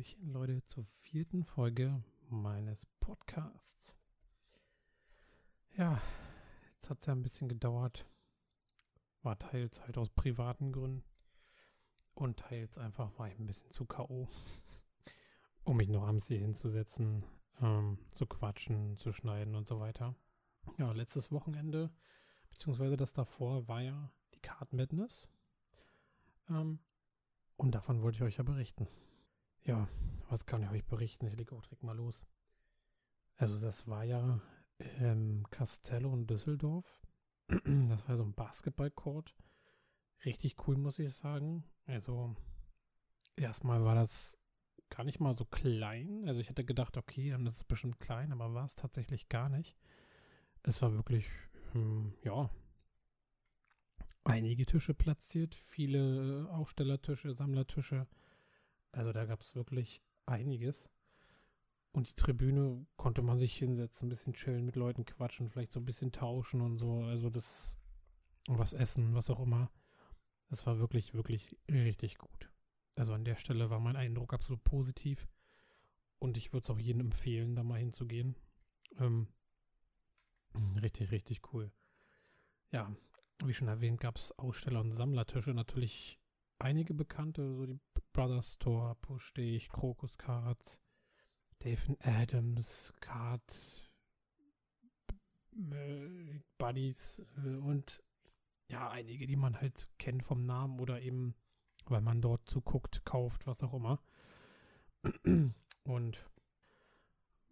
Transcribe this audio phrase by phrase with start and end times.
[0.00, 3.94] Hallöchen, Leute, zur vierten Folge meines Podcasts.
[5.76, 6.00] Ja,
[6.72, 8.06] jetzt hat es ja ein bisschen gedauert.
[9.20, 11.04] War teils halt aus privaten Gründen
[12.14, 14.26] und teils einfach war ich ein bisschen zu K.O.,
[15.64, 17.26] um mich noch abends hier hinzusetzen,
[17.60, 20.16] ähm, zu quatschen, zu schneiden und so weiter.
[20.78, 21.92] Ja, letztes Wochenende,
[22.48, 25.28] beziehungsweise das davor, war ja die Card Madness.
[26.48, 26.78] Ähm,
[27.58, 28.88] und davon wollte ich euch ja berichten.
[29.64, 29.88] Ja,
[30.28, 31.26] was kann ich euch berichten?
[31.26, 32.26] Ich lege auch direkt mal los.
[33.36, 34.40] Also das war ja
[34.78, 36.86] ähm, Castello in Düsseldorf.
[37.88, 39.34] Das war so ein Basketballcourt.
[40.24, 41.64] Richtig cool, muss ich sagen.
[41.86, 42.36] Also
[43.36, 44.38] erstmal war das
[44.88, 46.24] gar nicht mal so klein.
[46.26, 49.48] Also ich hätte gedacht, okay, dann ist es bestimmt klein, aber war es tatsächlich gar
[49.48, 49.76] nicht.
[50.62, 51.28] Es war wirklich,
[51.74, 52.50] ähm, ja,
[54.24, 58.06] einige Tische platziert, viele Ausstellertische, Sammlertische.
[58.92, 60.90] Also da gab es wirklich einiges.
[61.92, 65.80] Und die Tribüne konnte man sich hinsetzen, ein bisschen chillen, mit Leuten quatschen, vielleicht so
[65.80, 67.02] ein bisschen tauschen und so.
[67.02, 67.76] Also das,
[68.46, 69.70] was essen, was auch immer.
[70.48, 72.50] Das war wirklich, wirklich richtig gut.
[72.94, 75.28] Also an der Stelle war mein Eindruck absolut positiv.
[76.18, 78.36] Und ich würde es auch jedem empfehlen, da mal hinzugehen.
[78.98, 79.28] Ähm,
[80.80, 81.72] richtig, richtig cool.
[82.72, 82.94] Ja,
[83.42, 85.54] wie schon erwähnt, gab es Aussteller- und Sammlertische.
[85.54, 86.19] Natürlich
[86.60, 87.78] einige bekannte, so die
[88.12, 90.80] Brothers Store, Push Dich, Krokus Cards,
[91.60, 93.90] Dave Adams, Card,
[95.56, 98.02] äh, Buddies äh, und
[98.68, 101.34] ja, einige, die man halt kennt vom Namen oder eben,
[101.86, 104.00] weil man dort zuguckt, kauft, was auch immer.
[105.84, 106.30] Und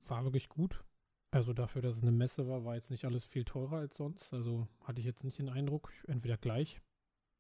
[0.07, 0.85] war wirklich gut.
[1.31, 4.33] Also dafür, dass es eine Messe war, war jetzt nicht alles viel teurer als sonst.
[4.33, 6.81] Also hatte ich jetzt nicht den Eindruck, entweder gleich,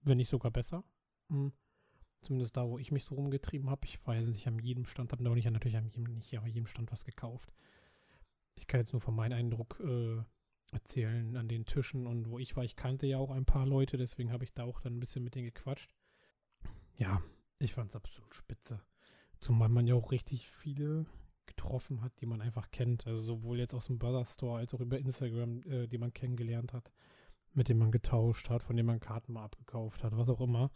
[0.02, 0.84] wenn nicht sogar besser.
[1.30, 1.52] Hm.
[2.20, 3.86] Zumindest da, wo ich mich so rumgetrieben habe.
[3.86, 6.36] Ich war ja nicht an jedem Stand, habe da auch nicht natürlich an jedem, nicht
[6.36, 7.52] an jedem Stand was gekauft.
[8.56, 10.20] Ich kann jetzt nur von meinem Eindruck äh,
[10.72, 12.64] erzählen an den Tischen und wo ich war.
[12.64, 15.22] Ich kannte ja auch ein paar Leute, deswegen habe ich da auch dann ein bisschen
[15.22, 15.94] mit denen gequatscht.
[16.96, 17.22] Ja,
[17.60, 18.80] ich fand es absolut spitze.
[19.40, 21.06] Zumal man ja auch richtig viele
[21.46, 23.06] getroffen hat, die man einfach kennt.
[23.06, 26.72] Also sowohl jetzt aus dem Brother Store als auch über Instagram, äh, die man kennengelernt
[26.72, 26.92] hat,
[27.52, 30.70] mit denen man getauscht hat, von denen man Karten mal abgekauft hat, was auch immer.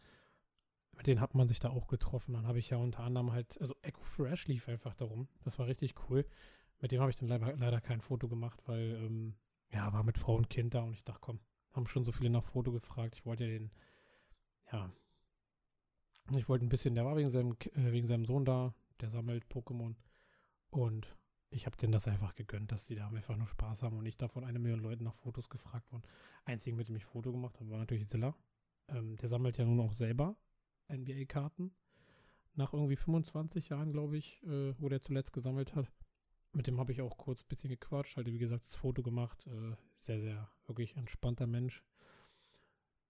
[0.96, 2.34] Mit denen hat man sich da auch getroffen.
[2.34, 5.28] Dann habe ich ja unter anderem halt, also Echo Fresh lief einfach darum.
[5.42, 6.26] Das war richtig cool.
[6.80, 9.34] Mit dem habe ich dann leider, leider kein Foto gemacht, weil ähm,
[9.70, 11.40] ja, war mit Frau und Kind da und ich dachte, komm,
[11.72, 13.14] haben schon so viele nach Foto gefragt.
[13.14, 13.70] Ich wollte ja den,
[14.70, 14.92] ja,
[16.36, 19.44] ich wollte ein bisschen, der war wegen seinem, äh, wegen seinem Sohn da, der sammelt
[19.46, 19.94] Pokémon
[20.70, 21.16] und
[21.50, 24.20] ich habe denen das einfach gegönnt, dass die da einfach nur Spaß haben und nicht
[24.22, 26.04] davon eine Million Leuten nach Fotos gefragt wurden.
[26.44, 28.34] Einzigen, mit dem ich Foto gemacht habe, war natürlich Zilla.
[28.88, 30.36] Ähm, der sammelt ja nun auch selber
[30.88, 31.72] NBA-Karten.
[32.54, 35.90] Nach irgendwie 25 Jahren, glaube ich, äh, wo der zuletzt gesammelt hat.
[36.52, 39.46] Mit dem habe ich auch kurz ein bisschen gequatscht, halt wie gesagt das Foto gemacht.
[39.46, 41.82] Äh, sehr, sehr wirklich entspannter Mensch.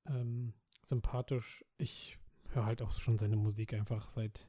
[0.07, 0.55] Ähm,
[0.87, 1.65] sympathisch.
[1.77, 2.19] Ich
[2.51, 4.49] höre halt auch schon seine Musik einfach seit,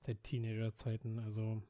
[0.00, 1.18] seit Teenagerzeiten.
[1.18, 1.62] Also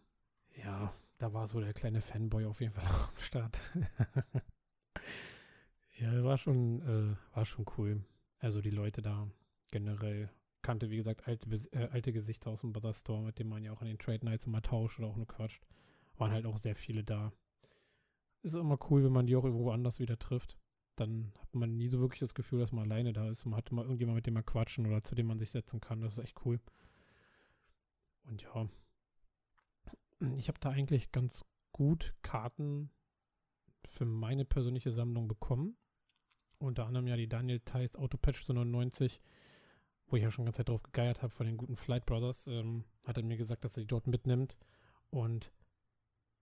[0.57, 3.59] ja, da war so der kleine Fanboy auf jeden Fall am Start.
[5.99, 8.05] ja, war schon, äh, war schon cool.
[8.39, 9.27] Also die Leute da
[9.71, 10.31] generell
[10.67, 13.73] kannte, wie gesagt, alte, äh, alte Gesichter aus dem Brother Store, mit denen man ja
[13.73, 15.63] auch an den Trade Nights immer tauscht oder auch nur quatscht
[16.19, 17.33] waren halt auch sehr viele da.
[18.43, 20.59] Ist immer cool, wenn man die auch irgendwo anders wieder trifft.
[20.97, 23.45] Dann hat man nie so wirklich das Gefühl, dass man alleine da ist.
[23.45, 26.01] Man hat immer irgendjemand, mit dem man quatschen oder zu dem man sich setzen kann.
[26.01, 26.61] Das ist echt cool.
[28.25, 28.69] Und ja,
[30.37, 32.91] ich habe da eigentlich ganz gut Karten
[33.85, 35.77] für meine persönliche Sammlung bekommen.
[36.59, 39.21] Unter anderem ja die Daniel Theiss Autopatch 99,
[40.09, 42.47] wo ich ja schon die ganze Zeit drauf gegeiert habe von den guten Flight Brothers.
[42.47, 44.57] Ähm, hat er mir gesagt, dass er die dort mitnimmt.
[45.11, 45.53] Und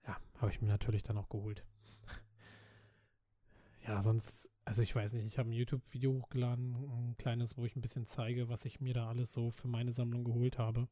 [0.07, 1.65] ja, habe ich mir natürlich dann auch geholt.
[3.87, 7.75] ja, sonst, also ich weiß nicht, ich habe ein YouTube-Video hochgeladen, ein kleines, wo ich
[7.77, 10.89] ein bisschen zeige, was ich mir da alles so für meine Sammlung geholt habe.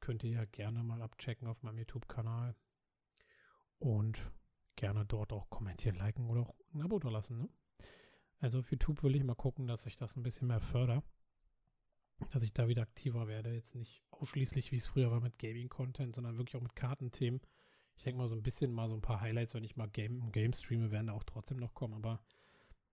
[0.00, 2.56] Könnt ihr ja gerne mal abchecken auf meinem YouTube-Kanal.
[3.78, 4.30] Und
[4.76, 7.36] gerne dort auch kommentieren, liken oder auch ein Abo da lassen.
[7.36, 7.48] Ne?
[8.38, 11.02] Also auf YouTube will ich mal gucken, dass ich das ein bisschen mehr fördere.
[12.32, 13.52] Dass ich da wieder aktiver werde.
[13.52, 17.40] Jetzt nicht ausschließlich, wie es früher war mit Gaming-Content, sondern wirklich auch mit Kartenthemen.
[17.96, 20.30] Ich denke mal so ein bisschen mal so ein paar Highlights, wenn ich mal Game,
[20.32, 21.94] Game streame, werden da auch trotzdem noch kommen.
[21.94, 22.20] Aber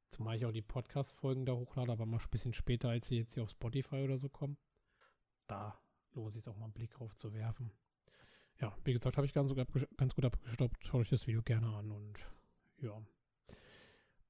[0.09, 3.35] zumal ich auch die Podcast-Folgen da hochlade, aber mal ein bisschen später, als sie jetzt
[3.35, 4.57] hier auf Spotify oder so kommen.
[5.47, 5.79] Da
[6.13, 7.71] lohnt sich auch mal einen Blick drauf zu werfen.
[8.59, 10.85] Ja, wie gesagt, habe ich ganz, ganz gut abgestoppt.
[10.85, 12.19] Schaut euch das Video gerne an und
[12.81, 13.01] ja.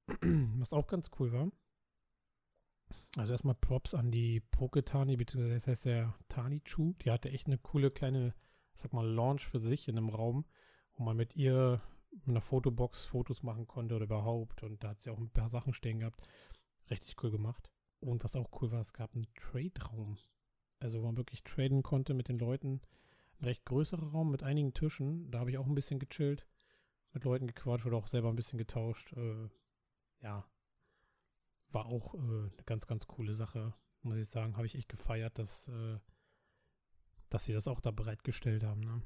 [0.59, 1.51] Was auch ganz cool war.
[3.17, 6.93] Also erstmal Props an die Poketani, beziehungsweise das heißt der Tani Chu.
[7.01, 8.33] Die hatte echt eine coole kleine
[8.79, 10.45] sag mal, Launch für sich in einem Raum,
[10.93, 14.63] wo man mit ihr mit einer Fotobox Fotos machen konnte oder überhaupt.
[14.63, 16.21] Und da hat sie auch ein paar Sachen stehen gehabt.
[16.89, 17.69] Richtig cool gemacht.
[17.99, 20.17] Und was auch cool war, es gab einen Trade-Raum.
[20.79, 22.81] Also wo man wirklich traden konnte mit den Leuten.
[23.39, 25.29] Ein recht größerer Raum mit einigen Tischen.
[25.29, 26.47] Da habe ich auch ein bisschen gechillt,
[27.13, 29.13] mit Leuten gequatscht oder auch selber ein bisschen getauscht.
[29.13, 29.49] Äh,
[30.21, 30.45] ja,
[31.71, 33.73] war auch äh, eine ganz, ganz coole Sache.
[34.01, 35.99] Muss ich sagen, habe ich echt gefeiert, dass, äh,
[37.29, 38.81] dass sie das auch da bereitgestellt haben.
[38.81, 39.01] Ne?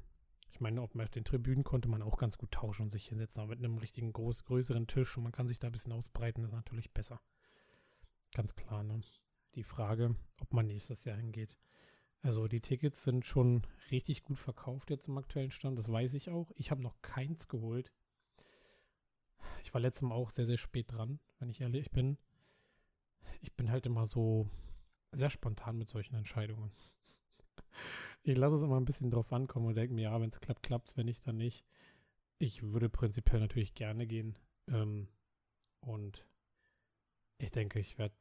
[0.51, 3.49] Ich meine, auf den Tribünen konnte man auch ganz gut tauschen und sich hinsetzen, aber
[3.49, 6.53] mit einem richtigen groß, größeren Tisch und man kann sich da ein bisschen ausbreiten, ist
[6.53, 7.19] natürlich besser.
[8.33, 9.01] Ganz klar, ne?
[9.55, 11.57] Die Frage, ob man nächstes Jahr hingeht.
[12.21, 16.29] Also die Tickets sind schon richtig gut verkauft jetzt im aktuellen Stand, das weiß ich
[16.29, 16.51] auch.
[16.55, 17.91] Ich habe noch keins geholt.
[19.63, 22.17] Ich war letztes Mal auch sehr, sehr spät dran, wenn ich ehrlich bin.
[23.41, 24.49] Ich bin halt immer so
[25.11, 26.71] sehr spontan mit solchen Entscheidungen.
[28.23, 30.63] Ich lasse es immer ein bisschen drauf ankommen und denke mir, ja, wenn es klappt,
[30.63, 31.65] klappt es, wenn nicht, dann nicht.
[32.39, 34.37] Ich würde prinzipiell natürlich gerne gehen.
[34.67, 35.09] Ähm,
[35.81, 36.25] und
[37.37, 38.15] ich denke, ich werde,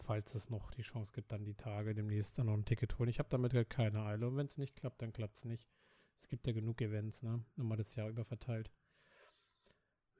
[0.00, 3.10] falls es noch die Chance gibt, dann die Tage demnächst dann noch ein Ticket holen.
[3.10, 4.26] Ich habe damit halt keine Eile.
[4.26, 5.68] Und wenn es nicht klappt, dann klappt es nicht.
[6.18, 7.44] Es gibt ja genug Events, ne?
[7.56, 8.70] Immer das Jahr über verteilt.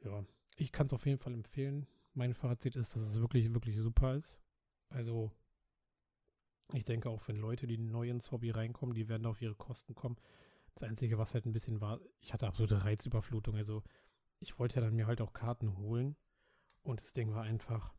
[0.05, 0.25] Ja,
[0.57, 1.87] ich kann es auf jeden Fall empfehlen.
[2.15, 4.41] Mein Fazit ist, dass es wirklich, wirklich super ist.
[4.91, 5.31] Also,
[6.73, 9.95] ich denke auch, wenn Leute, die neu ins Hobby reinkommen, die werden auf ihre Kosten
[9.95, 10.17] kommen.
[10.75, 13.57] Das Einzige, was halt ein bisschen war, ich hatte absolute Reizüberflutung.
[13.57, 13.83] Also,
[14.41, 16.17] ich wollte ja dann mir halt auch Karten holen.
[16.83, 17.95] Und das Ding war einfach,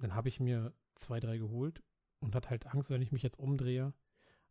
[0.00, 1.82] dann habe ich mir zwei, drei geholt
[2.20, 3.92] und hatte halt Angst, wenn ich mich jetzt umdrehe,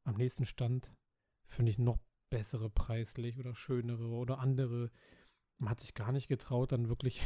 [0.04, 0.94] am nächsten Stand
[1.46, 4.92] finde ich noch bessere preislich oder schönere oder andere.
[5.58, 7.22] Man hat sich gar nicht getraut, dann wirklich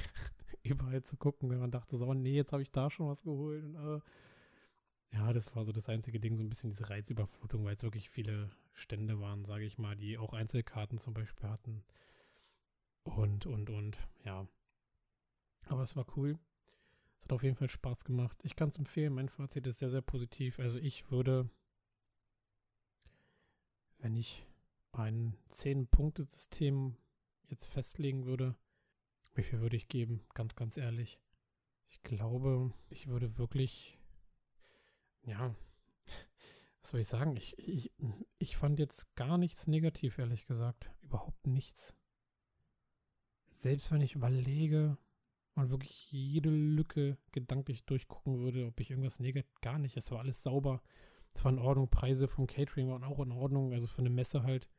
[0.70, 3.64] überall zu gucken, wenn man dachte, so, nee, jetzt habe ich da schon was geholt.
[3.64, 4.00] Und, äh,
[5.14, 8.10] ja, das war so das einzige Ding, so ein bisschen diese Reizüberflutung, weil es wirklich
[8.10, 11.84] viele Stände waren, sage ich mal, die auch Einzelkarten zum Beispiel hatten.
[13.04, 14.48] Und, und, und, ja.
[15.68, 16.38] Aber es war cool.
[17.16, 18.38] Es hat auf jeden Fall Spaß gemacht.
[18.44, 19.14] Ich kann es empfehlen.
[19.14, 20.60] Mein Fazit ist sehr, sehr positiv.
[20.60, 21.50] Also ich würde,
[24.00, 24.46] wenn ich
[24.92, 26.96] ein 10-Punkte-System
[27.50, 28.56] jetzt festlegen würde,
[29.38, 30.22] wie viel würde ich geben?
[30.34, 31.20] Ganz, ganz ehrlich.
[31.90, 33.98] Ich glaube, ich würde wirklich,
[35.24, 35.56] ja,
[36.82, 37.36] was soll ich sagen?
[37.38, 37.92] Ich, ich,
[38.40, 40.92] ich fand jetzt gar nichts negativ, ehrlich gesagt.
[41.02, 41.94] Überhaupt nichts.
[43.54, 44.98] Selbst wenn ich überlege,
[45.58, 49.98] und wirklich jede Lücke gedanklich durchgucken würde, ob ich irgendwas negativ, gar nicht.
[49.98, 50.84] Es war alles sauber.
[51.34, 51.90] Es war in Ordnung.
[51.90, 53.74] Preise vom Catering waren auch in Ordnung.
[53.74, 54.70] Also für eine Messe halt.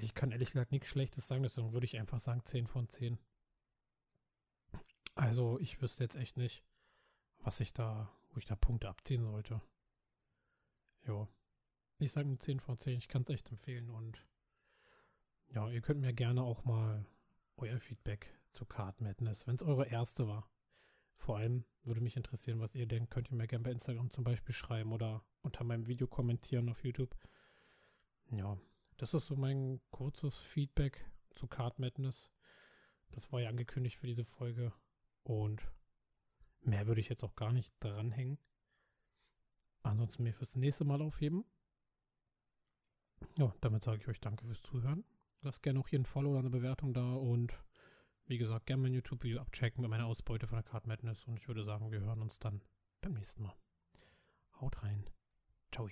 [0.00, 3.18] Ich kann ehrlich gesagt nichts Schlechtes sagen, deswegen würde ich einfach sagen 10 von 10.
[5.14, 6.64] Also ich wüsste jetzt echt nicht,
[7.38, 9.60] was ich da, wo ich da Punkte abziehen sollte.
[11.06, 11.28] Jo.
[11.98, 12.98] Ich sage eine 10 von 10.
[12.98, 14.24] Ich kann es echt empfehlen und
[15.48, 17.04] ja, ihr könnt mir gerne auch mal
[17.56, 20.48] euer Feedback zu Card Madness, wenn es eure erste war.
[21.16, 23.10] Vor allem würde mich interessieren, was ihr denkt.
[23.10, 26.82] Könnt ihr mir gerne bei Instagram zum Beispiel schreiben oder unter meinem Video kommentieren auf
[26.82, 27.16] YouTube.
[28.30, 28.58] Ja,
[28.96, 32.30] das ist so mein kurzes Feedback zu Card Madness.
[33.10, 34.72] Das war ja angekündigt für diese Folge.
[35.24, 35.62] Und
[36.60, 38.38] mehr würde ich jetzt auch gar nicht dranhängen.
[39.82, 41.44] Ansonsten mir fürs nächste Mal aufheben.
[43.38, 45.04] Ja, damit sage ich euch danke fürs Zuhören.
[45.42, 47.58] Lasst gerne auch hier ein Follow oder eine Bewertung da und
[48.26, 51.48] wie gesagt, gerne mein YouTube-Video abchecken mit meiner Ausbeute von der Card Madness und ich
[51.48, 52.62] würde sagen, wir hören uns dann
[53.00, 53.56] beim nächsten Mal.
[54.60, 55.04] Haut rein.
[55.72, 55.88] Ciao.